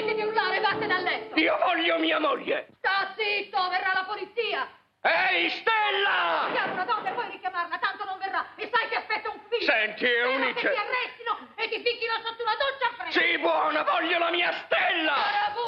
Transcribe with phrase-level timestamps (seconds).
[0.00, 1.38] Smetti di urlare e vattene a letto!
[1.38, 2.68] Io voglio mia moglie!
[2.80, 4.64] Sta zitto, verrà la polizia!
[5.04, 6.48] Ehi, Stella!
[6.56, 8.40] Chiama una donna e puoi richiamarla, tanto non verrà!
[8.56, 9.68] E sai che aspetta un figlio!
[9.68, 10.56] Senti, Spero Eunice!
[10.56, 13.12] che ti arrestino e ti ficchino sotto una doccia fredda!
[13.12, 15.16] Sì, buona, voglio la mia Stella!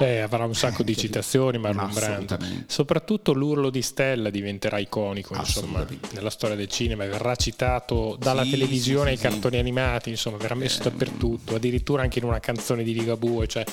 [0.01, 2.37] Beh, avrà un sacco di citazioni Marlon Ma Brando.
[2.65, 5.85] Soprattutto l'urlo di Stella diventerà iconico, insomma,
[6.17, 9.33] nella storia del cinema, verrà citato dalla Sì, televisione ai sì, sì, sì.
[9.33, 13.63] cartoni animati, insomma, verrà messo dappertutto, addirittura anche in una canzone di Ligabue, cioè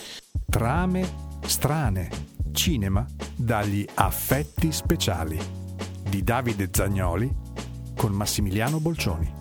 [0.50, 1.08] Trame
[1.42, 2.09] strane.
[2.50, 5.38] Cinema dagli affetti speciali
[6.08, 7.32] di Davide Zagnoli
[7.96, 9.39] con Massimiliano Bolcioni.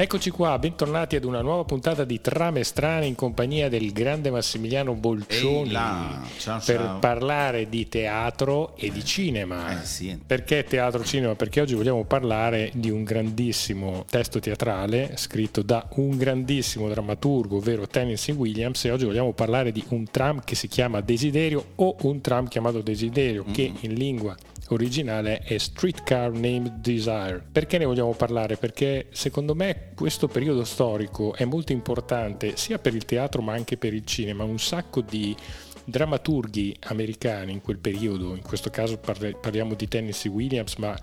[0.00, 4.94] Eccoci qua, bentornati ad una nuova puntata di Trame Strane in compagnia del grande Massimiliano
[4.94, 6.98] Bolcioni là, ciao, per ciao.
[7.00, 9.78] parlare di teatro e di cinema.
[9.78, 10.18] Eh, sì.
[10.26, 11.34] Perché teatro cinema?
[11.34, 17.86] Perché oggi vogliamo parlare di un grandissimo testo teatrale scritto da un grandissimo drammaturgo, ovvero
[17.86, 22.22] Tennessee Williams, e oggi vogliamo parlare di un tram che si chiama Desiderio o un
[22.22, 24.34] tram chiamato Desiderio, che in lingua
[24.70, 27.44] originale è Streetcar Named Desire.
[27.52, 28.56] Perché ne vogliamo parlare?
[28.56, 33.76] Perché secondo me questo periodo storico è molto importante sia per il teatro ma anche
[33.76, 34.44] per il cinema.
[34.44, 35.36] Un sacco di
[35.84, 40.98] drammaturghi americani in quel periodo, in questo caso parli- parliamo di Tennessee Williams, ma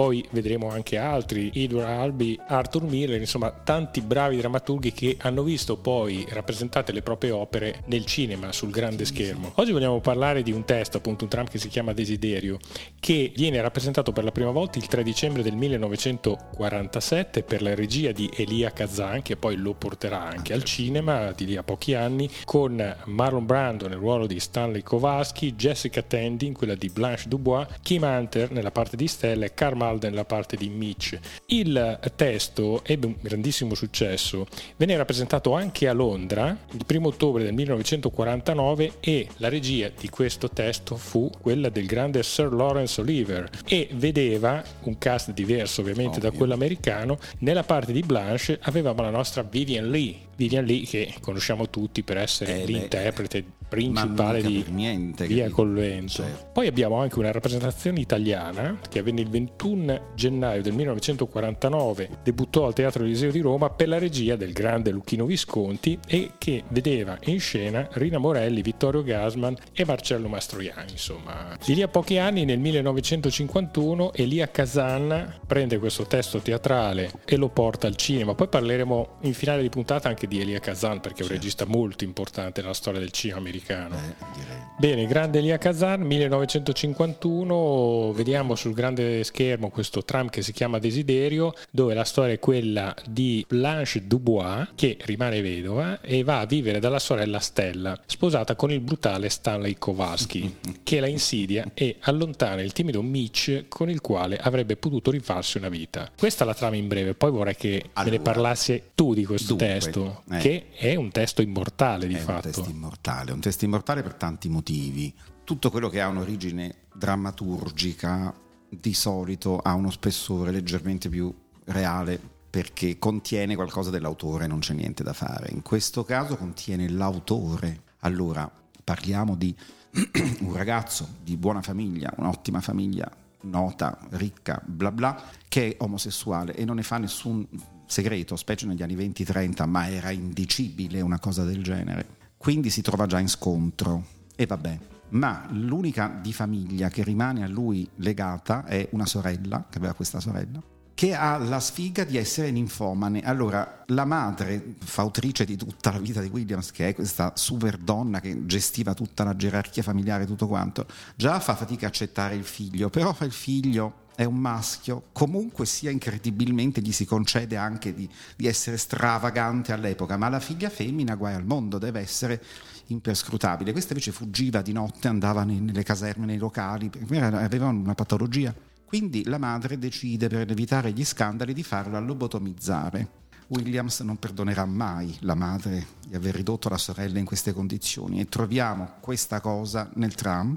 [0.00, 5.76] poi vedremo anche altri, Edward Albee, Arthur Miller, insomma tanti bravi drammaturghi che hanno visto
[5.76, 9.52] poi rappresentate le proprie opere nel cinema, sul grande schermo.
[9.56, 12.56] Oggi vogliamo parlare di un testo, appunto un tram che si chiama Desiderio,
[12.98, 18.12] che viene rappresentato per la prima volta il 3 dicembre del 1947 per la regia
[18.12, 22.26] di Elia Kazan, che poi lo porterà anche al cinema di lì a pochi anni,
[22.46, 27.66] con Marlon Brando nel ruolo di Stanley Kowalski, Jessica Tandy in quella di Blanche Dubois,
[27.82, 31.18] Kim Hunter nella parte di Stella e Karl Malden nella parte di Mitch.
[31.46, 34.46] Il testo ebbe un grandissimo successo,
[34.76, 40.48] venne rappresentato anche a Londra il 1 ottobre del 1949 e la regia di questo
[40.48, 46.28] testo fu quella del grande Sir Lawrence Oliver e vedeva un cast diverso ovviamente da
[46.28, 46.38] Ovvio.
[46.38, 47.18] quello americano.
[47.38, 52.18] Nella parte di Blanche avevamo la nostra Vivian Lee, Vivian Lee che conosciamo tutti per
[52.18, 55.54] essere Eh, beh, l'interprete ma principale di niente, Via capito?
[55.54, 56.12] col vento.
[56.12, 56.48] Certo.
[56.52, 62.74] Poi abbiamo anche una rappresentazione italiana che avvenne il 21 gennaio del 1949, debuttò al
[62.74, 67.38] Teatro Eliseo di Roma per la regia del grande Lucchino Visconti e che vedeva in
[67.38, 70.90] scena Rina Morelli, Vittorio Gasman e Marcello Mastroianni.
[70.90, 77.36] Insomma, di lì a pochi anni, nel 1951, Elia Kazan prende questo testo teatrale e
[77.36, 78.34] lo porta al cinema.
[78.34, 82.04] Poi parleremo in finale di puntata anche di Elia Kazan perché è un regista molto
[82.04, 83.59] importante nella storia del cinema americano.
[83.96, 84.60] Eh, direi.
[84.80, 91.52] Bene, grande Elia Kazan, 1951, vediamo sul grande schermo questo tram che si chiama Desiderio,
[91.70, 96.78] dove la storia è quella di Blanche Dubois, che rimane vedova e va a vivere
[96.78, 102.72] dalla sorella Stella, sposata con il brutale Stanley Kowalski, che la insidia e allontana il
[102.72, 106.10] timido Mitch con il quale avrebbe potuto rifarsi una vita.
[106.16, 109.26] Questa è la trama in breve, poi vorrei che me ne Allora, parlassi tu di
[109.26, 110.38] questo dunque, testo, eh.
[110.38, 112.46] che è un testo immortale di è fatto.
[112.46, 115.14] un testo immortale, un testo immortale per tanti motivi.
[115.44, 118.32] Tutto quello che ha un'origine drammaturgica
[118.68, 121.34] di solito ha uno spessore leggermente più
[121.64, 125.50] reale perché contiene qualcosa dell'autore, non c'è niente da fare.
[125.52, 127.82] In questo caso contiene l'autore.
[128.00, 128.50] Allora,
[128.82, 129.54] parliamo di
[130.40, 133.10] un ragazzo di buona famiglia, un'ottima famiglia,
[133.42, 137.46] nota, ricca, bla bla, che è omosessuale e non ne fa nessun
[137.86, 142.18] segreto, specie negli anni 20-30, ma era indicibile una cosa del genere.
[142.42, 144.02] Quindi si trova già in scontro
[144.34, 144.78] e vabbè.
[145.10, 150.20] Ma l'unica di famiglia che rimane a lui legata è una sorella, che aveva questa
[150.20, 150.58] sorella,
[150.94, 153.20] che ha la sfiga di essere ninfomane.
[153.24, 158.20] Allora, la madre, fautrice di tutta la vita di Williams, che è questa super donna
[158.20, 160.86] che gestiva tutta la gerarchia familiare e tutto quanto,
[161.16, 165.66] già fa fatica a accettare il figlio, però fa il figlio è un maschio, comunque
[165.66, 171.14] sia incredibilmente gli si concede anche di, di essere stravagante all'epoca, ma la figlia femmina
[171.14, 172.42] guai al mondo, deve essere
[172.88, 173.72] imperscrutabile.
[173.72, 178.54] Questa invece fuggiva di notte, andava nelle caserme, nei locali, aveva una patologia.
[178.84, 183.18] Quindi la madre decide per evitare gli scandali di farla lobotomizzare.
[183.46, 188.26] Williams non perdonerà mai la madre di aver ridotto la sorella in queste condizioni e
[188.26, 190.56] troviamo questa cosa nel tram,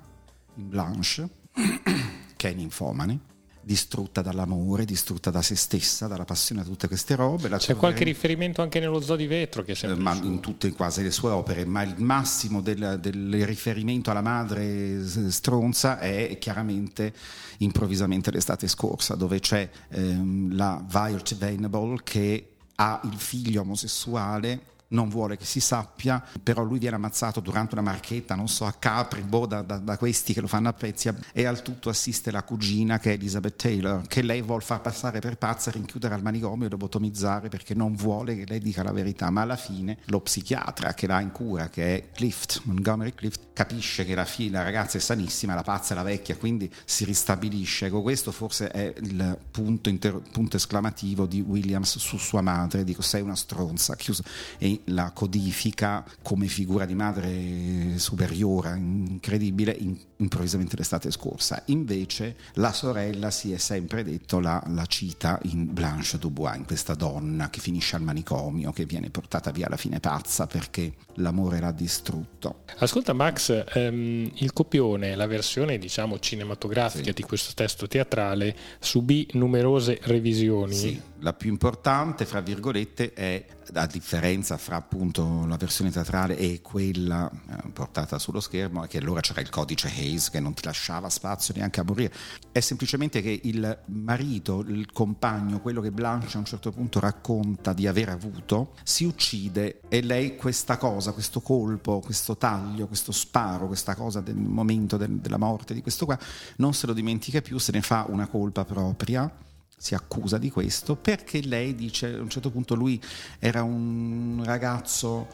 [0.55, 1.29] in Blanche,
[2.35, 3.19] che è ninfomane,
[3.63, 7.47] distrutta dall'amore, distrutta da se stessa, dalla passione a tutte queste robe.
[7.49, 10.39] La C'è qualche troveremo- riferimento anche nello Zoo di Vetro che è eh, ma in
[10.39, 16.37] tutte quasi le sue opere, ma il massimo del, del riferimento alla madre stronza è
[16.39, 17.13] chiaramente
[17.59, 25.09] improvvisamente l'estate scorsa, dove c'è ehm, la Violet Venable che ha il figlio omosessuale non
[25.09, 29.21] vuole che si sappia, però lui viene ammazzato durante una marchetta, non so, a Capri,
[29.21, 32.43] boh, da, da, da questi che lo fanno a pezzi e al tutto assiste la
[32.43, 36.67] cugina che è Elizabeth Taylor, che lei vuole far passare per pazza, rinchiudere al manicomio
[36.67, 40.93] e lobotomizzare perché non vuole che lei dica la verità, ma alla fine lo psichiatra
[40.93, 44.97] che l'ha in cura, che è Clift, Montgomery Clift, capisce che la, figlia, la ragazza
[44.97, 47.87] è sanissima, la pazza è la vecchia, quindi si ristabilisce.
[47.87, 53.01] Ecco, questo forse è il punto, inter- punto esclamativo di Williams su sua madre, dico
[53.01, 54.23] sei una stronza, chiuso,
[54.57, 61.61] e la codifica come figura di madre superiore, incredibile, in, improvvisamente l'estate scorsa.
[61.67, 66.95] Invece la sorella si è sempre detto la, la cita in Blanche Dubois, in questa
[66.95, 71.71] donna che finisce al manicomio, che viene portata via alla fine pazza perché l'amore l'ha
[71.71, 72.63] distrutto.
[72.77, 77.13] Ascolta Max, ehm, il copione, la versione diciamo cinematografica sì.
[77.13, 80.73] di questo testo teatrale subì numerose revisioni.
[80.73, 86.61] Sì, la più importante, fra virgolette, è la differenza fra appunto la versione teatrale e
[86.61, 90.63] quella eh, portata sullo schermo è che allora c'era il codice Hayes che non ti
[90.63, 92.13] lasciava spazio neanche a morire.
[92.51, 97.73] È semplicemente che il marito, il compagno, quello che Blanche a un certo punto racconta
[97.73, 103.67] di aver avuto, si uccide e lei questa cosa, questo colpo, questo taglio, questo sparo,
[103.67, 106.17] questa cosa del momento del, della morte di questo qua,
[106.57, 109.31] non se lo dimentica più, se ne fa una colpa propria
[109.77, 113.01] si accusa di questo perché lei dice a un certo punto lui
[113.39, 115.27] era un ragazzo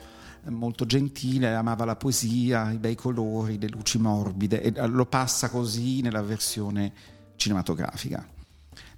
[0.46, 6.02] molto gentile, amava la poesia, i bei colori, le luci morbide e lo passa così
[6.02, 6.92] nella versione
[7.36, 8.39] cinematografica.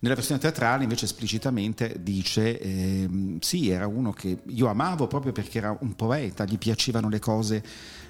[0.04, 5.60] Nella versione teatrale invece esplicitamente dice eh, sì, era uno che io amavo proprio perché
[5.60, 7.64] era un poeta, gli piacevano le cose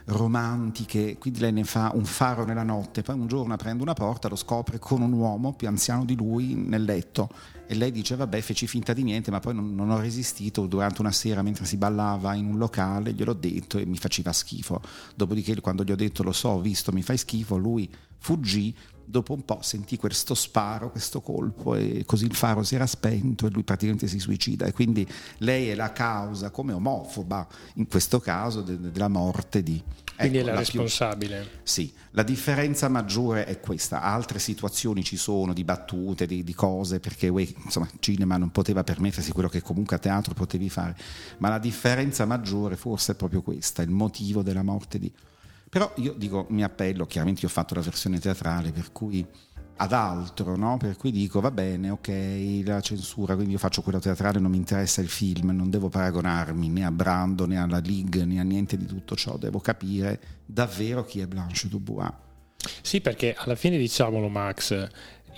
[0.05, 4.29] romantiche, quindi lei ne fa un faro nella notte, poi un giorno aprendo una porta
[4.29, 7.27] lo scopre con un uomo più anziano di lui nel letto
[7.71, 10.99] e lei dice vabbè feci finta di niente ma poi non, non ho resistito durante
[10.99, 14.81] una sera mentre si ballava in un locale, gliel'ho detto e mi faceva schifo,
[15.15, 18.75] dopodiché quando gli ho detto lo so, ho visto, mi fai schifo, lui fuggì.
[19.03, 23.45] Dopo un po' sentì questo sparo, questo colpo e così il faro si era spento
[23.45, 24.65] e lui praticamente si suicida.
[24.65, 25.05] E quindi
[25.39, 27.45] lei è la causa come omofoba
[27.75, 29.81] in questo caso de- della morte di...
[30.21, 31.39] Quindi ecco, è la, la responsabile.
[31.39, 36.53] Più, sì, la differenza maggiore è questa, altre situazioni ci sono di battute, di, di
[36.53, 40.95] cose, perché uè, insomma cinema non poteva permettersi quello che comunque a teatro potevi fare,
[41.37, 45.11] ma la differenza maggiore forse è proprio questa, il motivo della morte di...
[45.69, 49.25] Però io dico, mi appello, chiaramente io ho fatto la versione teatrale, per cui
[49.81, 50.77] ad altro, no?
[50.77, 54.57] per cui dico va bene, ok, la censura, quindi io faccio quello teatrale, non mi
[54.57, 58.77] interessa il film, non devo paragonarmi né a Brando né alla League né a niente
[58.77, 62.11] di tutto ciò, devo capire davvero chi è Blanche Dubois.
[62.83, 64.87] Sì, perché alla fine diciamolo Max,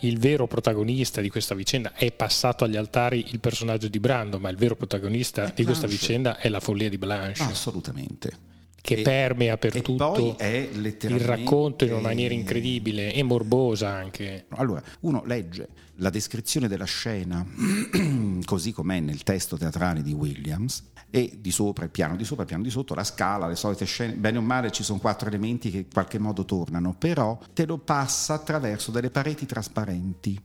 [0.01, 4.49] il vero protagonista di questa vicenda è passato agli altari il personaggio di Brando, ma
[4.49, 7.43] il vero protagonista di questa vicenda è la follia di Blanche.
[7.43, 8.51] Assolutamente
[8.83, 14.45] che e, permea per tutto il racconto in una maniera incredibile e morbosa anche.
[14.49, 17.45] Allora, uno legge la descrizione della scena
[18.43, 22.49] così com'è nel testo teatrale di Williams e di sopra il piano di sopra, il
[22.49, 25.71] piano di sotto, la scala, le solite scene, bene o male ci sono quattro elementi
[25.71, 30.37] che in qualche modo tornano, però te lo passa attraverso delle pareti trasparenti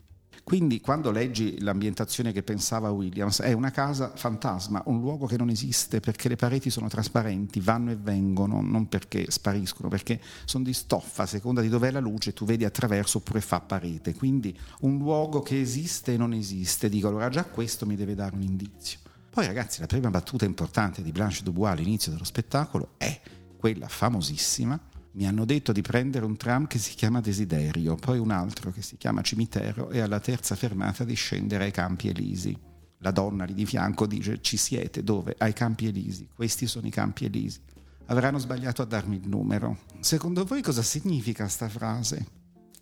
[0.48, 5.50] quindi quando leggi l'ambientazione che pensava Williams, è una casa fantasma, un luogo che non
[5.50, 10.72] esiste perché le pareti sono trasparenti, vanno e vengono, non perché spariscono, perché sono di
[10.72, 14.14] stoffa, a seconda di dov'è la luce tu vedi attraverso oppure fa parete.
[14.14, 18.34] Quindi un luogo che esiste e non esiste, dico allora già questo mi deve dare
[18.34, 19.00] un indizio.
[19.28, 23.20] Poi ragazzi la prima battuta importante di Blanche Dubois all'inizio dello spettacolo è
[23.58, 24.80] quella famosissima
[25.18, 28.82] mi hanno detto di prendere un tram che si chiama Desiderio, poi un altro che
[28.82, 32.56] si chiama Cimitero e alla terza fermata di scendere ai Campi Elisi.
[32.98, 35.34] La donna lì di fianco dice ci siete dove?
[35.36, 36.28] Ai Campi Elisi.
[36.32, 37.60] Questi sono i Campi Elisi.
[38.06, 39.78] Avranno sbagliato a darmi il numero.
[39.98, 42.24] Secondo voi cosa significa sta frase?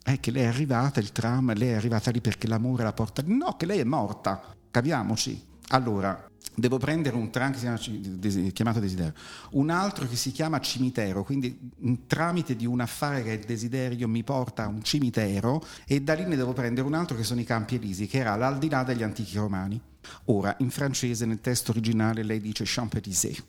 [0.03, 3.23] È che lei è arrivata, il tram, lei è arrivata lì perché l'amore la porta...
[3.25, 4.55] No, che lei è morta.
[4.71, 5.43] Capiamoci.
[5.69, 9.15] Allora, devo prendere un tram che si chiama chiamato desiderio,
[9.51, 11.71] un altro che si chiama cimitero, quindi
[12.07, 16.15] tramite di un affare che è il desiderio mi porta a un cimitero e da
[16.15, 19.03] lì ne devo prendere un altro che sono i Campi Elisi, che era l'aldilà degli
[19.03, 19.81] antichi romani.
[20.27, 23.43] Ora, in francese, nel testo originale, lei dice Champs-Élysées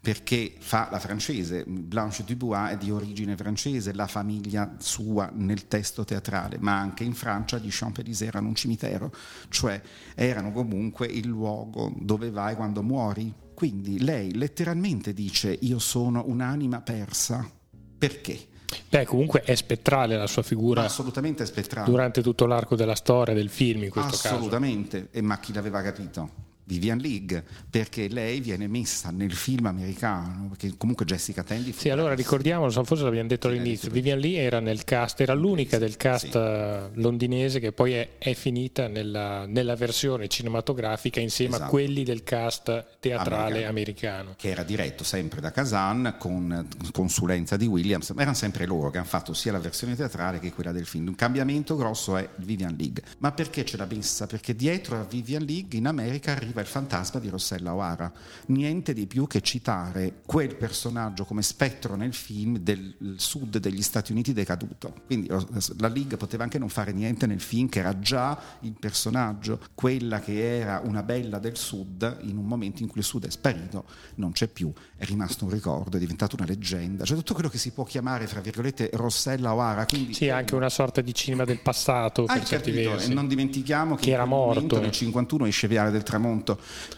[0.00, 6.04] perché fa la francese, Blanche Dubois è di origine francese, la famiglia sua nel testo
[6.04, 9.12] teatrale, ma anche in Francia gli Champs-Élysées erano un cimitero,
[9.48, 9.80] cioè
[10.14, 13.34] erano comunque il luogo dove vai quando muori.
[13.54, 17.48] Quindi lei letteralmente dice io sono un'anima persa.
[17.98, 18.47] Perché?
[18.90, 20.82] Beh, comunque è spettrale la sua figura.
[20.84, 21.88] Assolutamente spettrale.
[21.90, 24.28] Durante tutto l'arco della storia del film, in questo Assolutamente.
[24.28, 24.34] caso.
[24.36, 25.08] Assolutamente.
[25.10, 26.30] E ma chi l'aveva capito?
[26.68, 31.72] Vivian League, perché lei viene messa nel film americano, perché comunque Jessica Tandy...
[31.72, 35.96] Sì, allora ricordiamolo, forse l'abbiamo detto all'inizio, Vivian Lee era nel cast, era l'unica del
[35.96, 36.36] cast Sì.
[36.36, 41.70] eh, londinese che poi è, è finita nella, nella versione cinematografica insieme a Esatto.
[41.70, 43.68] quelli del cast teatrale Americano.
[43.68, 44.34] americano.
[44.36, 49.06] che era diretto sempre da Kazan con consulenza di Williams, erano sempre loro che hanno
[49.06, 51.08] fatto sia la versione teatrale che quella del film.
[51.08, 53.02] Un cambiamento grosso è Vivian League.
[53.18, 54.26] Ma perché ce l'ha messa?
[54.26, 58.10] Perché dietro a Vivian League in America arriva il fantasma di Rossella O'Hara.
[58.46, 64.12] Niente di più che citare quel personaggio come spettro nel film del sud degli Stati
[64.12, 64.94] Uniti decaduto.
[65.06, 69.60] Quindi la League poteva anche non fare niente nel film che era già il personaggio,
[69.74, 73.30] quella che era una bella del sud in un momento in cui il sud è
[73.30, 73.84] sparito,
[74.16, 77.58] non c'è più, è rimasto un ricordo, è diventato una leggenda, cioè tutto quello che
[77.58, 79.86] si può chiamare, fra virgolette, Rossella O'Hara.
[79.86, 82.90] Quindi Sì, anche una sorta di cinema del passato per certi capito?
[82.90, 83.12] versi.
[83.14, 84.80] Non dimentichiamo che, Che era morto.
[84.80, 86.47] nel 51 esce Viale del Tramonto,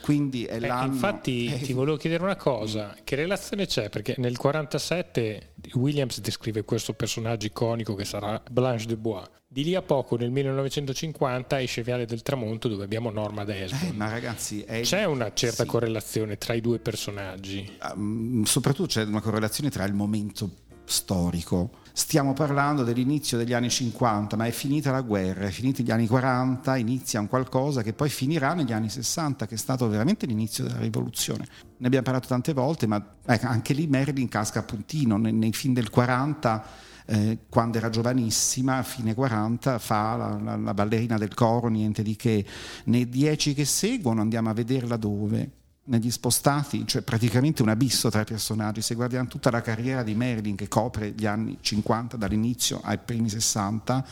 [0.01, 0.93] quindi è Eh, l'anno...
[0.93, 3.89] infatti eh, ti volevo chiedere una cosa, che relazione c'è?
[3.89, 9.29] Perché nel 47 Williams descrive questo personaggio iconico che sarà Blanche de Bois.
[9.53, 13.97] Di lì a poco, nel 1950, esce Viale del Tramonto dove abbiamo Norma eh, Desmond.
[13.97, 15.69] ma ragazzi, è C'è una certa sì.
[15.69, 17.69] correlazione tra i due personaggi.
[17.97, 20.51] Mm, soprattutto c'è una correlazione tra il momento
[20.85, 21.79] storico.
[21.93, 26.07] Stiamo parlando dell'inizio degli anni 50, ma è finita la guerra, è finiti gli anni
[26.07, 30.65] 40, inizia un qualcosa che poi finirà negli anni 60, che è stato veramente l'inizio
[30.65, 31.47] della rivoluzione.
[31.79, 35.53] Ne abbiamo parlato tante volte, ma ecco, anche lì Marilyn casca a puntino, nei, nei
[35.53, 41.19] film del 40 eh, quando era giovanissima, a fine 40, fa la, la- la ballerina
[41.19, 42.45] del coro, niente di che.
[42.85, 45.51] Nei dieci che seguono andiamo a vederla dove?
[45.91, 48.81] Negli spostati, cioè praticamente un abisso tra i personaggi.
[48.81, 53.29] Se guardiamo tutta la carriera di Marilyn che copre gli anni 50 dall'inizio ai primi
[53.29, 54.07] 60,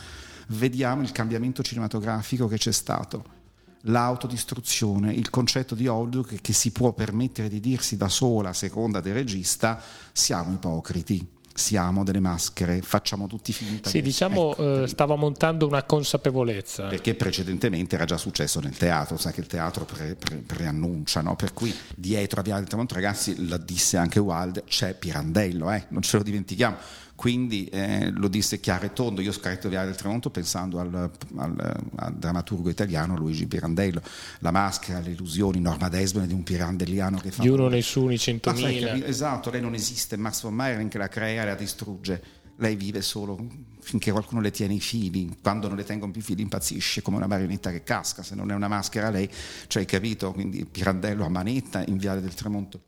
[0.47, 3.37] vediamo il cambiamento cinematografico che c'è stato
[3.83, 8.53] l'autodistruzione, il concetto di Hollywood che, che si può permettere di dirsi da sola, a
[8.53, 9.81] seconda del regista,
[10.11, 11.25] siamo ipocriti,
[11.59, 13.89] siamo delle maschere, facciamo tutti finta.
[13.89, 16.87] Sì, di- diciamo ecco, eh, stava montando una consapevolezza.
[16.87, 21.35] perché precedentemente era già successo nel teatro, sa che il teatro pre- pre- preannuncia, no?
[21.35, 25.85] per cui dietro a Viale del Tramonto, ragazzi, lo disse anche Wilde, c'è Pirandello, eh?
[25.89, 26.77] non ce lo dimentichiamo.
[27.19, 29.19] Quindi eh, lo disse chiaro e tondo.
[29.19, 34.01] Io ho scritto Viale del Tramonto pensando al, al- al drammaturgo italiano Luigi Pirandello.
[34.39, 37.41] La maschera, le illusioni, Norma Desmond di un pirandelliano che fa.
[37.41, 38.85] Di uno nessuno, i Ma sai, 100.000.
[38.85, 42.23] capi- esatto, lei non esiste, Max von che la crea e la distrugge.
[42.55, 43.37] Lei vive solo
[43.81, 47.17] finché qualcuno le tiene i fili, quando non le tengono più i fili impazzisce come
[47.17, 49.29] una marionetta che casca, se non è una maschera lei,
[49.67, 50.31] cioè hai capito?
[50.31, 52.79] Quindi Pirandello a manetta in Viale del Tramonto.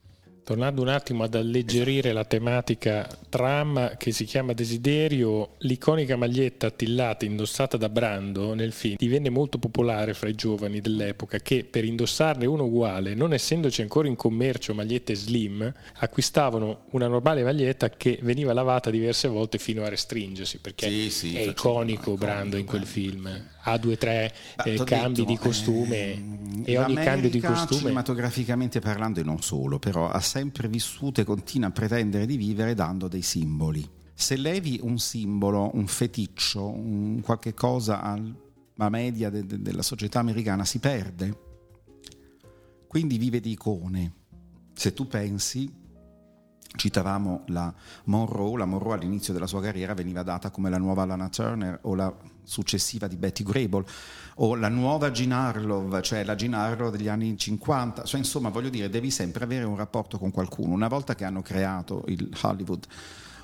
[0.43, 7.25] Tornando un attimo ad alleggerire la tematica tram che si chiama Desiderio, l'iconica maglietta attillata
[7.25, 12.47] indossata da Brando nel film divenne molto popolare fra i giovani dell'epoca che per indossarne
[12.47, 18.51] uno uguale, non essendoci ancora in commercio magliette slim, acquistavano una normale maglietta che veniva
[18.51, 22.99] lavata diverse volte fino a restringersi perché Sì, sì, è iconico Brando in quel Brando.
[22.99, 23.49] film.
[23.63, 24.33] Ha due o tre
[24.65, 29.39] eh, cambi detto, di costume ehm, e ogni cambio di costume cinematograficamente parlando e non
[29.43, 33.87] solo, però ha sempre vissuto e continua a pretendere di vivere dando dei simboli.
[34.13, 40.19] Se levi un simbolo, un feticcio, un qualche cosa alla media de- de- della società
[40.19, 41.37] americana si perde.
[42.87, 44.13] Quindi vive di icone.
[44.73, 45.71] Se tu pensi,
[46.75, 47.73] citavamo la
[48.05, 51.95] Monroe, la Monroe all'inizio della sua carriera veniva data come la nuova Lana Turner o
[51.95, 53.85] la successiva di Betty Grable
[54.35, 58.69] o la nuova Jean Harlow, cioè la Jean Harlow degli anni 50, cioè, insomma voglio
[58.69, 60.73] dire devi sempre avere un rapporto con qualcuno.
[60.73, 62.85] Una volta che hanno creato il Hollywood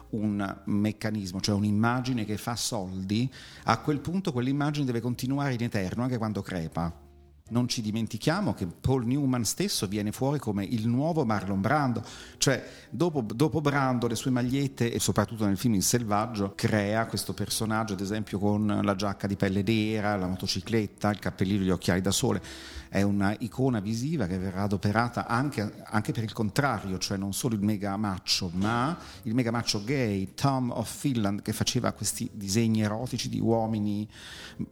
[0.10, 3.32] un meccanismo, cioè un'immagine che fa soldi,
[3.64, 7.07] a quel punto quell'immagine deve continuare in eterno anche quando crepa.
[7.50, 12.04] Non ci dimentichiamo che Paul Newman stesso viene fuori come il nuovo Marlon Brando,
[12.38, 17.34] cioè dopo, dopo Brando le sue magliette e soprattutto nel film Il Selvaggio crea questo
[17.34, 21.70] personaggio ad esempio con la giacca di pelle nera, la motocicletta, il cappellino e gli
[21.70, 22.42] occhiali da sole,
[22.90, 27.56] è una icona visiva che verrà adoperata anche, anche per il contrario, cioè non solo
[27.56, 32.82] il mega macho, ma il mega macho gay, Tom of Finland, che faceva questi disegni
[32.82, 34.08] erotici di uomini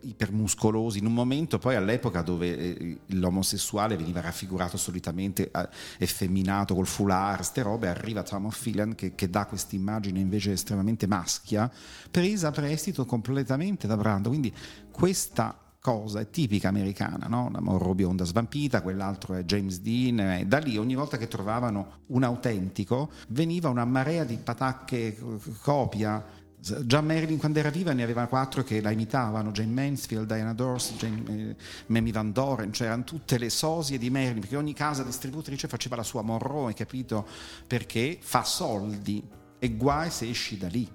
[0.01, 5.69] ipermuscolosi, in un momento poi all'epoca dove eh, l'omosessuale veniva raffigurato solitamente eh,
[5.99, 11.07] effeminato col foulard, ste robe, arriva Tom Finland che, che dà questa immagine invece estremamente
[11.07, 11.71] maschia,
[12.09, 14.53] presa a prestito completamente da Brando, quindi
[14.91, 17.49] questa cosa è tipica americana, no?
[17.51, 21.99] la Monroe bionda svampita, quell'altro è James Dean, e da lì ogni volta che trovavano
[22.07, 25.15] un autentico veniva una marea di patacche
[25.61, 26.25] copia
[26.83, 30.93] Già Marilyn quando era viva ne aveva quattro che la imitavano, Jane Mansfield, Diana Dors,
[30.97, 31.55] Jane, eh,
[31.87, 35.95] Mamie Van Doren, cioè erano tutte le sosie di Marilyn, perché ogni casa distributrice faceva
[35.95, 37.27] la sua Monroe, capito?
[37.67, 39.23] Perché fa soldi
[39.59, 40.89] e guai se esci da lì.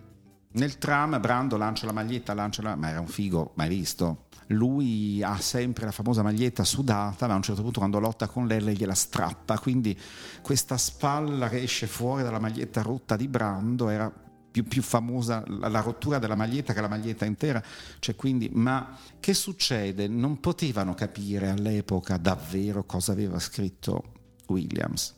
[0.53, 2.75] Nel tram Brando lancia la maglietta, lancia la...
[2.75, 4.25] ma era un figo, mai visto?
[4.49, 8.49] Lui ha sempre la famosa maglietta sudata, ma a un certo punto quando lotta con
[8.49, 9.97] lei, lei gliela strappa, quindi
[10.43, 14.13] questa spalla che esce fuori dalla maglietta rotta di Brando era
[14.51, 17.63] più, più, famosa la rottura della maglietta che la maglietta intera.
[17.99, 20.09] Cioè, quindi, ma che succede?
[20.09, 24.13] Non potevano capire all'epoca davvero cosa aveva scritto
[24.47, 25.15] Williams.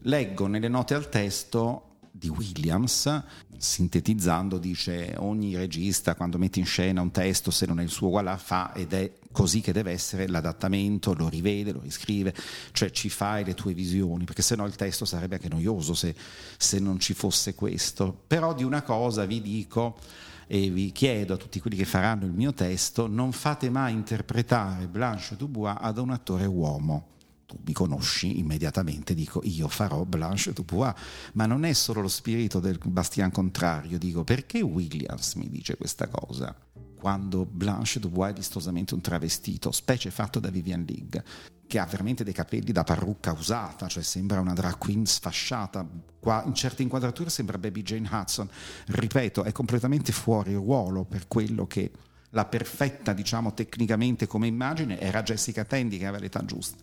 [0.00, 3.22] Leggo nelle note al testo di Williams,
[3.56, 8.08] sintetizzando, dice ogni regista quando mette in scena un testo, se non è il suo
[8.08, 12.32] uguale, fa ed è così che deve essere l'adattamento, lo rivede, lo riscrive,
[12.70, 16.14] cioè ci fai le tue visioni, perché se no il testo sarebbe anche noioso se,
[16.56, 18.16] se non ci fosse questo.
[18.28, 19.98] Però di una cosa vi dico
[20.46, 24.86] e vi chiedo a tutti quelli che faranno il mio testo, non fate mai interpretare
[24.86, 27.08] Blanche Dubois ad un attore uomo
[27.46, 30.94] tu mi conosci immediatamente, dico io farò Blanche Dubois,
[31.34, 36.08] ma non è solo lo spirito del Bastian contrario, dico perché Williams mi dice questa
[36.08, 36.54] cosa?
[37.04, 41.22] Quando Blanche Dubois è vistosamente un travestito, specie fatto da Vivian League,
[41.66, 45.86] che ha veramente dei capelli da parrucca usata, cioè sembra una drag queen sfasciata,
[46.18, 48.48] qua in certe inquadrature sembra Baby Jane Hudson,
[48.86, 51.90] ripeto, è completamente fuori ruolo per quello che
[52.30, 56.78] la perfetta, diciamo tecnicamente come immagine, era Jessica Tandy che aveva l'età giusta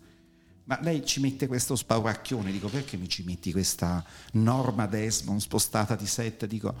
[0.64, 5.96] ma lei ci mette questo spauracchione, dico perché mi ci metti questa norma Desmond spostata
[5.96, 6.46] di set?
[6.46, 6.72] Dico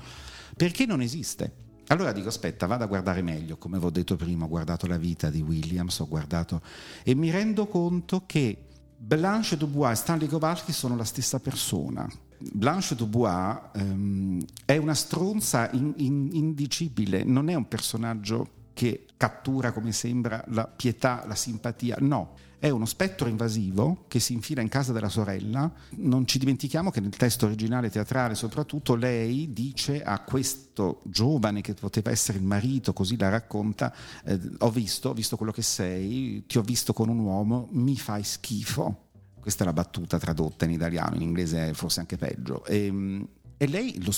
[0.56, 1.61] perché non esiste.
[1.92, 4.96] Allora dico aspetta, vado a guardare meglio, come vi ho detto prima, ho guardato la
[4.96, 6.62] vita di Williams, ho guardato
[7.04, 8.64] e mi rendo conto che
[8.96, 12.10] Blanche Dubois e Stanley Kowalski sono la stessa persona.
[12.38, 19.72] Blanche Dubois um, è una stronza in, in, indicibile, non è un personaggio che cattura
[19.72, 24.68] come sembra la pietà, la simpatia, no è uno spettro invasivo che si infila in
[24.68, 25.68] casa della sorella.
[25.96, 31.74] Non ci dimentichiamo che nel testo originale teatrale soprattutto lei dice a questo giovane che
[31.74, 33.92] poteva essere il marito, così la racconta,
[34.24, 37.96] eh, ho visto, ho visto quello che sei, ti ho visto con un uomo, mi
[37.96, 39.08] fai schifo.
[39.40, 42.64] Questa è la battuta tradotta in italiano, in inglese forse anche peggio.
[42.64, 44.12] E, ehm, e lei lo,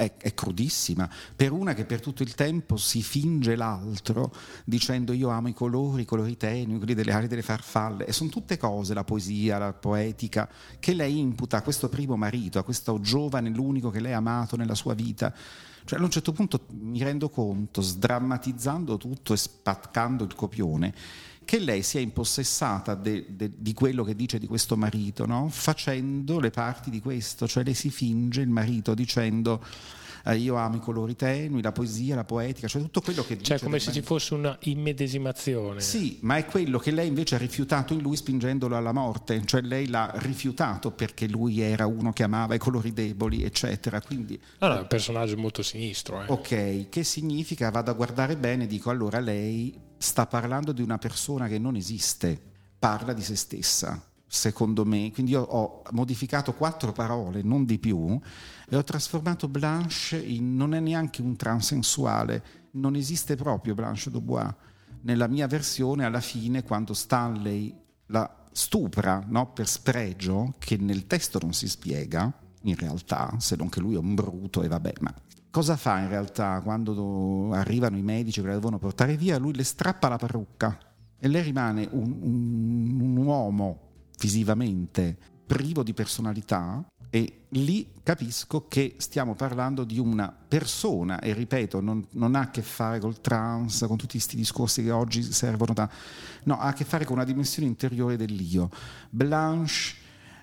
[0.00, 4.32] è, è, crudissima, per una che per tutto il tempo si finge l'altro
[4.64, 8.30] dicendo io amo i colori, i colori tenui, quelli delle ali delle farfalle, e sono
[8.30, 12.98] tutte cose, la poesia, la poetica, che lei imputa a questo primo marito, a questo
[13.00, 15.34] giovane, l'unico che lei ha amato nella sua vita.
[15.84, 20.94] Cioè, a un certo punto mi rendo conto, sdrammatizzando tutto e spaccando il copione,
[21.50, 25.48] che lei sia impossessata de, de, di quello che dice di questo marito, no?
[25.50, 29.60] facendo le parti di questo, cioè lei si finge il marito dicendo
[30.26, 33.56] eh, io amo i colori tenui, la poesia, la poetica, cioè tutto quello che dice.
[33.56, 35.80] Cioè come se ci fosse una immedesimazione.
[35.80, 39.60] Sì, ma è quello che lei invece ha rifiutato in lui spingendolo alla morte, cioè
[39.62, 44.00] lei l'ha rifiutato perché lui era uno che amava i colori deboli, eccetera.
[44.00, 46.22] Quindi, no, è un personaggio molto sinistro.
[46.22, 46.26] Eh.
[46.28, 47.70] Ok, che significa?
[47.70, 52.40] Vado a guardare bene, dico allora lei sta parlando di una persona che non esiste,
[52.78, 55.12] parla di se stessa, secondo me.
[55.12, 58.18] Quindi io ho modificato quattro parole, non di più,
[58.66, 64.54] e ho trasformato Blanche in non è neanche un transensuale, non esiste proprio Blanche Dubois.
[65.02, 71.38] Nella mia versione, alla fine, quando Stanley la stupra no, per spregio, che nel testo
[71.42, 72.32] non si spiega,
[72.62, 75.14] in realtà, se non che lui è un bruto e vabbè, ma
[75.50, 79.38] cosa fa in realtà quando arrivano i medici che la devono portare via?
[79.38, 80.78] Lui le strappa la parrucca
[81.18, 88.94] e lei rimane un, un, un uomo visivamente privo di personalità e lì capisco che
[88.98, 93.84] stiamo parlando di una persona e ripeto non, non, ha a che fare col trans
[93.88, 95.90] con tutti questi discorsi che oggi servono da
[96.44, 98.70] no ha a che fare con una dimensione interiore dell'io
[99.10, 99.94] Blanche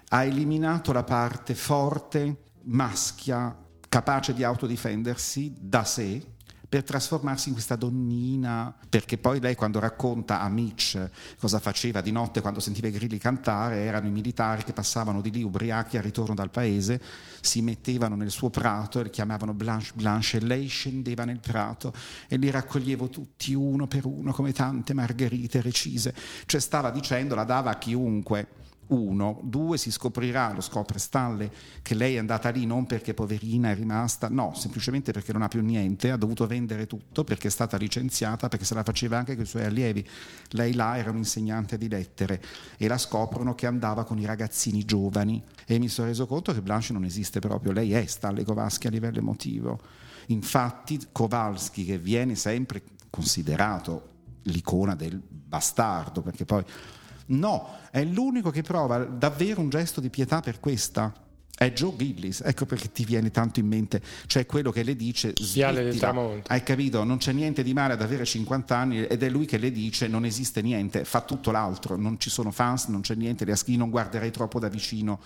[0.09, 3.55] ha eliminato la parte forte maschia
[3.89, 6.21] capace di autodifendersi da sé
[6.69, 12.11] per trasformarsi in questa donnina, perché poi lei quando racconta a Mitch cosa faceva di
[12.11, 16.03] notte quando sentiva i grilli cantare, erano i militari che passavano di lì ubriachi al
[16.03, 17.01] ritorno dal paese,
[17.39, 21.93] si mettevano nel suo prato e le chiamavano Blanche Blanche e lei scendeva nel prato
[22.27, 26.13] e li raccoglievo tutti uno per uno come tante margherite recise,
[26.45, 31.49] cioè stava dicendo, la dava a chiunque uno, due si scoprirà, lo scopre Stanley,
[31.81, 35.47] che lei è andata lì non perché poverina è rimasta, no, semplicemente perché non ha
[35.47, 39.35] più niente, ha dovuto vendere tutto perché è stata licenziata, perché se la faceva anche
[39.35, 40.07] con i suoi allievi.
[40.51, 42.41] Lei là era un insegnante di lettere
[42.77, 46.61] e la scoprono che andava con i ragazzini giovani e mi sono reso conto che
[46.61, 49.79] Blanche non esiste proprio, lei è Stanley Kowalski a livello emotivo.
[50.27, 56.63] Infatti Kowalski che viene sempre considerato l'icona del bastardo, perché poi
[57.27, 61.25] No, è l'unico che prova davvero un gesto di pietà per questa.
[61.57, 65.33] È Joe Gillis, ecco perché ti viene tanto in mente, cioè quello che le dice
[65.53, 66.51] Viale del tramonto.
[66.51, 67.03] Hai capito?
[67.03, 70.07] Non c'è niente di male ad avere 50 anni ed è lui che le dice
[70.07, 73.75] non esiste niente, fa tutto l'altro, non ci sono fans, non c'è niente, le aschi
[73.75, 75.19] non guarderei troppo da vicino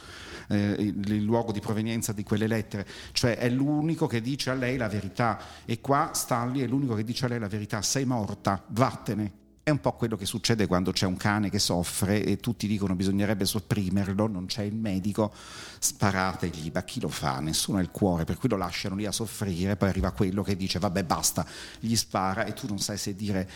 [0.47, 4.53] eh, il, il luogo di provenienza di quelle lettere, cioè è l'unico che dice a
[4.53, 8.05] lei la verità e qua Stanley è l'unico che dice a lei la verità, sei
[8.05, 12.37] morta, vattene, è un po' quello che succede quando c'è un cane che soffre e
[12.37, 15.31] tutti dicono bisognerebbe sopprimerlo, non c'è il medico,
[15.77, 17.39] sparategli, ma chi lo fa?
[17.39, 20.55] Nessuno ha il cuore, per cui lo lasciano lì a soffrire, poi arriva quello che
[20.55, 21.45] dice vabbè basta,
[21.79, 23.49] gli spara e tu non sai se dire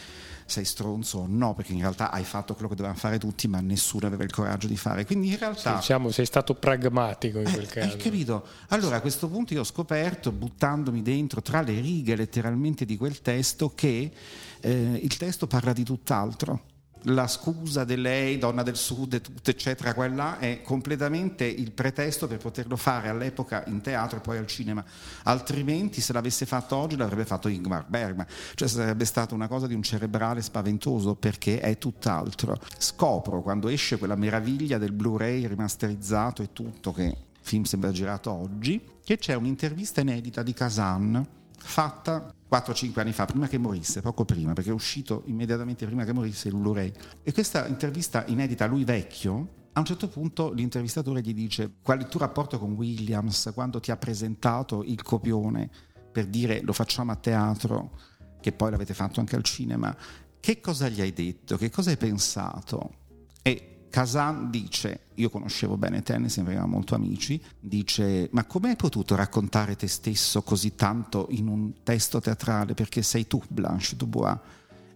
[0.46, 3.60] sei stronzo o no, perché in realtà hai fatto quello che dovevano fare tutti, ma
[3.60, 5.06] nessuno aveva il coraggio di fare.
[5.06, 5.72] Quindi in realtà...
[5.72, 7.96] Sì, diciamo, sei stato pragmatico in quel eh, caso.
[7.96, 8.46] Hai capito?
[8.70, 13.22] Allora a questo punto io ho scoperto, buttandomi dentro tra le righe letteralmente di quel
[13.22, 14.12] testo, che
[14.60, 16.74] eh, il testo parla di tutt'altro
[17.06, 22.28] la scusa di lei, donna del sud, e tutto, eccetera, quella è completamente il pretesto
[22.28, 24.84] per poterlo fare all'epoca in teatro e poi al cinema.
[25.24, 28.26] Altrimenti, se l'avesse fatto oggi, l'avrebbe fatto Ingmar Bergman.
[28.56, 32.60] Cioè, sarebbe stata una cosa di un cerebrale spaventoso perché è tutt'altro.
[32.78, 38.32] Scopro quando esce quella meraviglia del Blu-ray rimasterizzato e tutto, che il film sembra girato
[38.32, 41.26] oggi, che c'è un'intervista inedita di Kazan
[41.58, 46.14] fatta 4-5 anni fa, prima che morisse, poco prima, perché è uscito immediatamente prima che
[46.14, 46.92] morisse Blu-ray.
[47.24, 52.00] E questa intervista inedita a lui vecchio, a un certo punto l'intervistatore gli dice qual
[52.00, 55.70] è il tuo rapporto con Williams quando ti ha presentato il copione
[56.14, 58.00] per dire lo facciamo a teatro,
[58.40, 59.94] che poi l'avete fatto anche al cinema.
[60.40, 61.58] Che cosa gli hai detto?
[61.58, 62.94] Che cosa hai pensato?
[63.42, 69.16] E Kazan dice, io conoscevo bene Tennyson, eravamo molto amici, dice, ma come hai potuto
[69.16, 74.38] raccontare te stesso così tanto in un testo teatrale perché sei tu Blanche Dubois?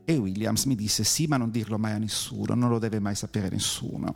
[0.04, 3.16] E Williams mi disse, sì, ma non dirlo mai a nessuno, non lo deve mai
[3.16, 4.14] sapere nessuno.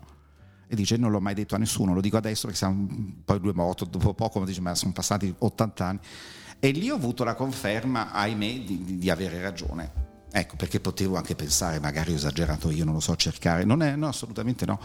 [0.67, 2.85] E dice, non l'ho mai detto a nessuno, lo dico adesso perché siamo
[3.23, 5.99] poi due morti, dopo poco mi dice, ma sono passati 80 anni.
[6.59, 10.02] E lì ho avuto la conferma, ahimè, di, di avere ragione
[10.35, 13.65] Ecco, perché potevo anche pensare, magari ho esagerato io, non lo so, cercare.
[13.65, 14.79] Non è, no, assolutamente no.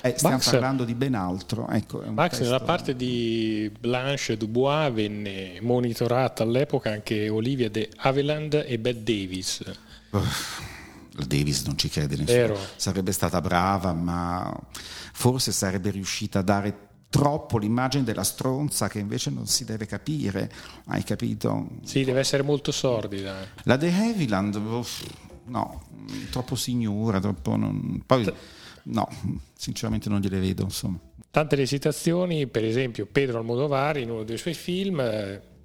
[0.00, 1.68] Eh, stiamo Max, parlando di ben altro.
[1.68, 2.44] Ecco, Max, testo...
[2.44, 9.62] nella parte di Blanche Dubois venne monitorata all'epoca anche Olivia de Havilland e Bette Davis.
[10.08, 12.38] la Davis non ci crede nessuno.
[12.38, 12.58] Vero.
[12.76, 14.58] Sarebbe stata brava, ma
[15.12, 16.83] forse sarebbe riuscita a dare
[17.14, 20.50] troppo l'immagine della stronza che invece non si deve capire,
[20.86, 21.68] hai capito?
[21.84, 23.36] Sì, deve essere molto sordida.
[23.62, 24.56] La The Havilland,
[25.44, 25.84] no,
[26.32, 27.54] troppo signora, troppo...
[27.54, 28.28] Non, poi,
[28.86, 29.08] no,
[29.56, 30.98] sinceramente non gliele vedo, insomma.
[31.30, 35.00] Tante le citazioni, per esempio Pedro Almodovar in uno dei suoi film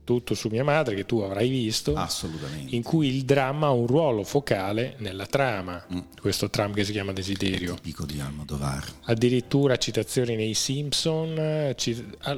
[0.10, 2.76] tutto su mia madre che tu avrai visto, Assolutamente.
[2.76, 6.00] in cui il dramma ha un ruolo focale nella trama, mm.
[6.20, 7.76] questo tram che si chiama Desiderio.
[7.76, 8.84] Tipico di Almodovar.
[9.04, 11.76] Addirittura citazioni nei Simpson,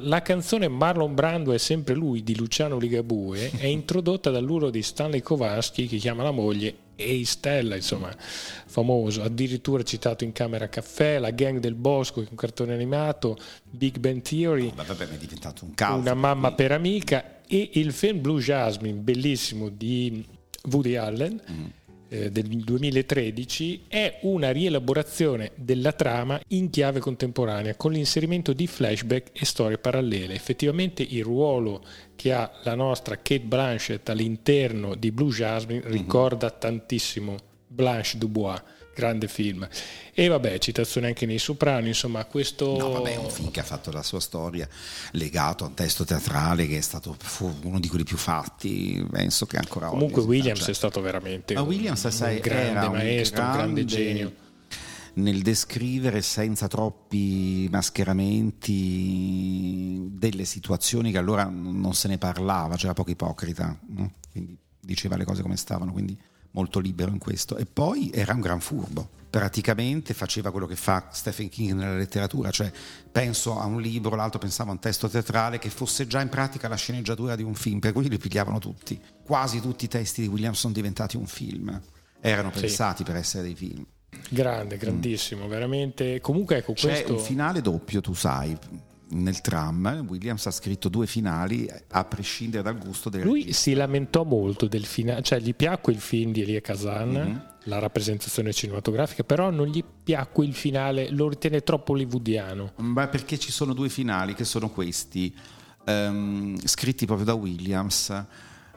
[0.02, 5.22] la canzone Marlon Brando è sempre lui di Luciano Ligabue è introdotta dall'uro di Stanley
[5.22, 11.30] Kowalski che chiama la moglie Ehi Stella, insomma, famoso, addirittura citato in Camera Caffè, La
[11.30, 13.36] Gang del Bosco, che è un cartone animato,
[13.68, 16.00] Big Ben Theory, oh, vabbè, è diventato un caos.
[16.00, 20.24] Una mamma per amica e il film Blue Jasmine, bellissimo, di
[20.70, 21.42] Woody Allen.
[21.50, 21.66] Mm
[22.12, 29.46] del 2013 è una rielaborazione della trama in chiave contemporanea con l'inserimento di flashback e
[29.46, 30.34] storie parallele.
[30.34, 31.82] Effettivamente il ruolo
[32.14, 35.90] che ha la nostra Kate Blanchett all'interno di Blue Jasmine mm-hmm.
[35.90, 37.36] ricorda tantissimo
[37.66, 38.60] Blanche Dubois
[38.94, 39.68] grande film.
[40.14, 42.76] E vabbè, citazione anche nei Soprano, insomma, questo...
[42.76, 44.68] No, vabbè, è un film che ha fatto la sua storia
[45.12, 47.16] legato a un testo teatrale che è stato
[47.62, 50.30] uno di quelli più fatti, penso che ancora Comunque oggi...
[50.30, 53.56] Williams è stato veramente Ma Williams, un, sai, un grande un maestro, grande...
[53.56, 54.32] un grande genio
[55.14, 63.10] nel descrivere senza troppi mascheramenti delle situazioni che allora non se ne parlava, c'era poca
[63.10, 64.12] ipocrita, no?
[64.30, 66.18] quindi diceva le cose come stavano, quindi
[66.52, 67.56] molto libero in questo.
[67.56, 69.08] E poi era un gran furbo.
[69.28, 72.70] Praticamente faceva quello che fa Stephen King nella letteratura, cioè
[73.10, 76.68] penso a un libro, l'altro pensava a un testo teatrale che fosse già in pratica
[76.68, 79.00] la sceneggiatura di un film, per cui li pigliavano tutti.
[79.24, 81.80] Quasi tutti i testi di Williams sono diventati un film,
[82.20, 83.04] erano pensati sì.
[83.04, 83.86] per essere dei film.
[84.28, 86.20] Grande, grandissimo, veramente.
[86.20, 87.14] Comunque ecco C'è questo...
[87.14, 88.56] un finale doppio, tu sai.
[89.14, 93.60] Nel tram Williams ha scritto due finali a prescindere dal gusto del Lui regista.
[93.60, 97.42] si lamentò molto del finale, cioè gli piacque il film di Elia Kazan, Mhm.
[97.64, 102.72] la rappresentazione cinematografica, però non gli piacque il finale, lo ritiene troppo hollywoodiano.
[102.76, 105.34] Ma perché ci sono due finali che sono questi,
[105.84, 108.24] ehm, scritti proprio da Williams.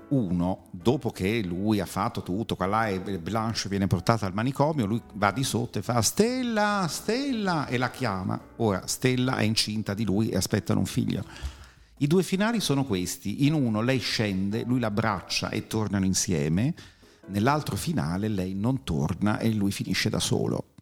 [0.10, 4.86] Uno, dopo che lui ha fatto tutto, qua là e Blanche viene portata al manicomio,
[4.86, 8.40] lui va di sotto e fa Stella, Stella e la chiama.
[8.58, 11.24] Ora Stella è incinta di lui e aspettano un figlio.
[11.98, 13.46] I due finali sono questi.
[13.46, 16.74] In uno lei scende, lui l'abbraccia e tornano insieme.
[17.28, 20.74] Nell'altro finale lei non torna e lui finisce da solo.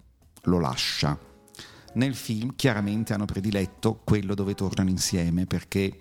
[0.43, 1.17] Lo lascia.
[1.93, 5.97] Nel film chiaramente hanno prediletto quello dove tornano insieme perché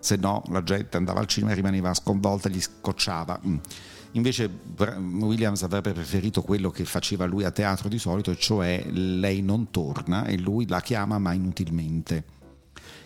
[0.00, 3.40] se no la gente andava al cinema e rimaneva sconvolta, gli scocciava.
[3.46, 3.56] Mm.
[4.12, 4.48] Invece
[5.20, 9.70] Williams avrebbe preferito quello che faceva lui a teatro di solito, e cioè lei non
[9.70, 12.24] torna e lui la chiama ma inutilmente,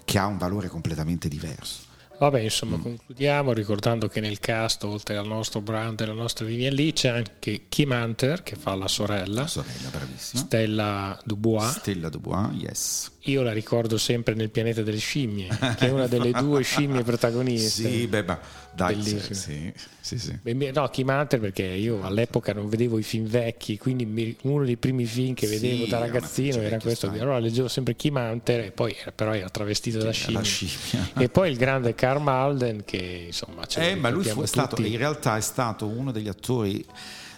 [0.05, 1.91] che ha un valore completamente diverso.
[2.19, 2.83] Vabbè, insomma, Mm.
[2.83, 7.09] concludiamo ricordando che nel cast, oltre al nostro Brown e alla nostra Vivian Lee, c'è
[7.09, 10.43] anche Kim Hunter che fa la sorella, La sorella, bravissima.
[10.43, 11.79] Stella Dubois.
[11.79, 13.11] Stella Dubois, yes.
[13.27, 17.89] Io la ricordo sempre nel pianeta delle scimmie, che è una delle due scimmie protagoniste.
[17.89, 18.41] Sì, beh, ma
[18.75, 19.35] dai, Bellissimo.
[19.35, 20.71] sì, sì, sì.
[20.73, 25.05] No, Kim Hunter perché io all'epoca non vedevo i film vecchi, quindi uno dei primi
[25.05, 27.07] film che Sì, vedevo da era una ragazzino era questo.
[27.07, 27.23] style.
[27.23, 30.43] Allora leggevo sempre Kim Hunter e poi era- però era travestito da scimmia.
[30.43, 31.09] scimmia.
[31.19, 34.91] E poi il grande Carl Malden che insomma Eh, ma lui fu ricordiamo stato, tutti.
[34.91, 36.85] in realtà è stato uno degli attori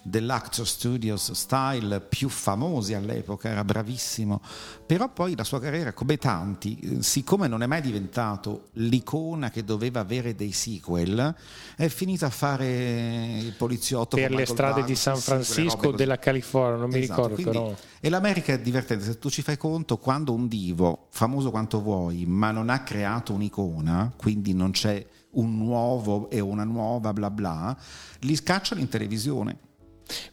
[0.05, 4.40] dell'Actor Studios style più famosi all'epoca, era bravissimo,
[4.87, 10.01] però poi la sua carriera, come tanti, siccome non è mai diventato l'icona che doveva
[10.01, 11.35] avere dei sequel,
[11.77, 15.97] è finita a fare il poliziotto per le strade di Douglas, San Francisco così.
[15.97, 17.75] della California, non mi Esatto, ricordo quindi- però.
[18.01, 22.27] E l'America è divertente, se tu ci fai conto, quando un divo, famoso quanto vuoi,
[22.27, 27.77] ma non ha creato un'icona, quindi non c'è un nuovo e una nuova bla bla,
[28.21, 29.59] li scacciano in televisione.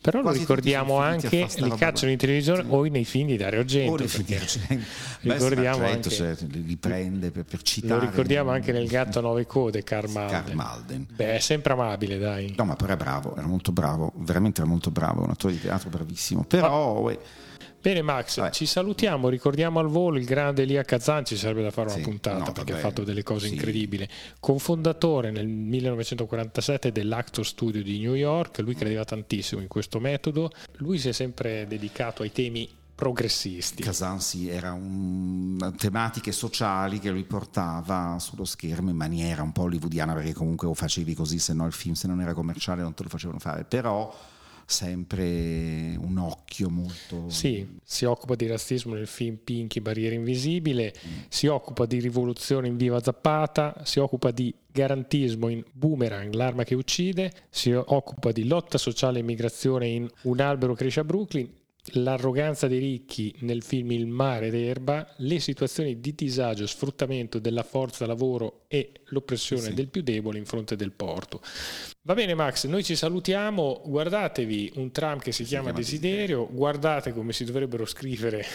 [0.01, 3.59] Però lo Quasi tutti ricordiamo anche, li cacciano in televisione o nei film di Dario
[3.61, 3.93] Argento.
[3.93, 4.39] Ora perché
[5.21, 7.99] Beh, ricordiamo sì, ma certo, anche- cioè, li prende per, per citare.
[8.01, 10.27] lo ricordiamo anche nel gatto a nove code, Malden.
[10.29, 11.07] Karl Malden.
[11.13, 12.53] Beh, è sempre amabile, dai.
[12.57, 15.61] No, ma però è bravo, era molto bravo, veramente era molto bravo, un attore di
[15.61, 16.43] teatro bravissimo.
[16.43, 17.17] Però, uè,
[17.81, 18.51] Bene Max, Vabbè.
[18.51, 22.03] ci salutiamo, ricordiamo al volo il grande Elia Kazan, ci sarebbe da fare una Sì,
[22.03, 23.53] puntata no, perché ha fatto delle cose sì.
[23.53, 24.07] incredibili.
[24.39, 30.99] Cofondatore nel 1947 dell'Actor Studio di New York, lui credeva tantissimo in questo metodo, lui
[30.99, 33.81] si è sempre dedicato ai temi progressisti.
[33.81, 39.63] Kazan sì, era un, tematiche sociali che lui portava sullo schermo in maniera un po'
[39.63, 42.93] hollywoodiana perché comunque o facevi così se no il film se non era commerciale non
[42.93, 44.13] te lo facevano fare però
[44.71, 50.93] sempre un occhio molto Sì, si occupa di razzismo nel film Pinky Barriera Invisibile,
[51.27, 56.75] si occupa di rivoluzione in Viva Zappata, si occupa di garantismo in Boomerang, l'arma che
[56.75, 61.49] uccide, si occupa di lotta sociale e immigrazione in Un albero cresce a Brooklyn,
[61.93, 68.05] l'arroganza dei ricchi nel film Il mare d'erba, le situazioni di disagio, sfruttamento della forza
[68.05, 69.73] lavoro e l'oppressione Sì.
[69.73, 71.41] del più debole in fronte del porto.
[72.03, 77.13] Va bene Max, noi ci salutiamo, guardatevi un tram che si, chiama, chiama Desiderio, guardate
[77.13, 78.45] come si dovrebbero scrivere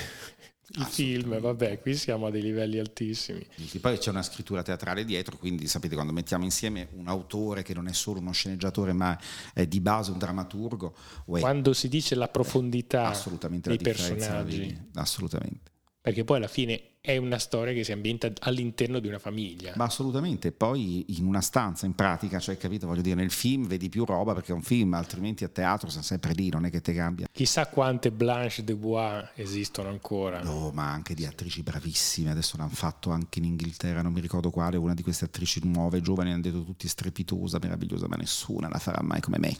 [0.74, 3.46] i film, vabbè, qui siamo a dei livelli altissimi.
[3.70, 7.72] Che Poi c'è una scrittura teatrale dietro, quindi sapete quando mettiamo insieme un autore che
[7.72, 9.18] non è solo uno sceneggiatore ma
[9.54, 10.94] è di base un drammaturgo,
[11.26, 15.74] uè, Quando si dice la profondità assolutamente dei la personaggi, assolutamente.
[16.06, 19.72] Perché poi alla fine è una storia che si ambienta all'interno di una famiglia.
[19.74, 23.88] Ma assolutamente, poi in una stanza in pratica, cioè capito, voglio dire, nel film vedi
[23.88, 26.80] più roba perché è un film, altrimenti a teatro sei sempre lì, non è che
[26.80, 27.26] te cambia.
[27.32, 30.44] Chissà quante Blanche de Bois esistono ancora.
[30.44, 34.50] No, ma anche di attrici bravissime, adesso l'hanno fatto anche in Inghilterra, non mi ricordo
[34.50, 38.78] quale, una di queste attrici nuove, giovani, hanno detto tutti strepitosa, meravigliosa, ma nessuna la
[38.78, 39.56] farà mai come me.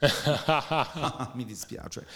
[1.34, 2.06] mi dispiace.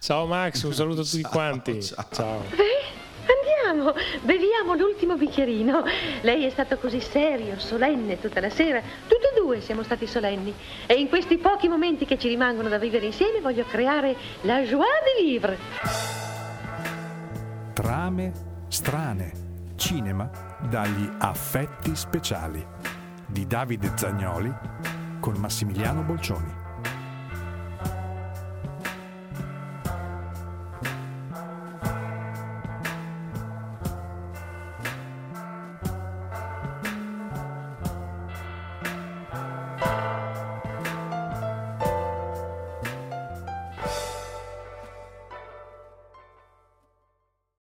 [0.00, 1.82] ciao Max, un saluto a tutti Ciao, quanti.
[1.82, 2.06] ciao.
[2.10, 3.08] ciao.
[3.70, 5.84] Andiamo, beviamo l'ultimo bicchierino.
[6.22, 8.80] Lei è stato così serio, solenne tutta la sera.
[9.06, 10.52] Tutti e due siamo stati solenni.
[10.86, 14.86] E in questi pochi momenti che ci rimangono da vivere insieme voglio creare la joie
[15.16, 15.58] de vivre.
[17.72, 18.32] Trame
[18.68, 19.48] strane.
[19.76, 20.30] Cinema
[20.68, 22.62] dagli affetti speciali
[23.26, 24.52] di Davide Zagnoli
[25.20, 26.59] con Massimiliano Bolcioni.